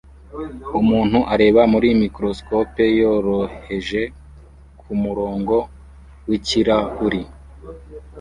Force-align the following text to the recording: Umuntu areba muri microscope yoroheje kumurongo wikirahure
Umuntu 0.81 1.19
areba 1.33 1.61
muri 1.73 1.87
microscope 2.01 2.83
yoroheje 2.99 4.01
kumurongo 4.79 5.55
wikirahure 6.27 7.21